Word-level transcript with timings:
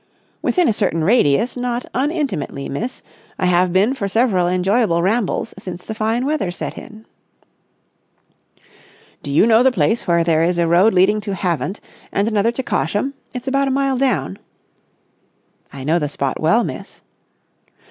"Within 0.41 0.67
a 0.67 0.73
certain 0.73 1.03
radius, 1.03 1.55
not 1.55 1.85
unintimately, 1.93 2.67
miss. 2.67 3.03
I 3.37 3.45
have 3.45 3.71
been 3.71 3.93
for 3.93 4.07
several 4.07 4.47
enjoyable 4.47 5.03
rambles 5.03 5.53
since 5.59 5.85
the 5.85 5.93
fine 5.93 6.25
weather 6.25 6.49
set 6.49 6.75
in." 6.75 7.05
"Do 9.21 9.29
you 9.29 9.45
know 9.45 9.61
the 9.61 9.71
place 9.71 10.07
where 10.07 10.23
there 10.23 10.41
is 10.41 10.57
a 10.57 10.67
road 10.67 10.95
leading 10.95 11.21
to 11.21 11.35
Havant, 11.35 11.79
and 12.11 12.27
another 12.27 12.51
to 12.53 12.63
Cosham? 12.63 13.13
It's 13.35 13.47
about 13.47 13.67
a 13.67 13.69
mile 13.69 13.99
down...." 13.99 14.39
"I 15.71 15.83
know 15.83 15.99
the 15.99 16.09
spot 16.09 16.39
well, 16.41 16.63
miss." 16.63 17.01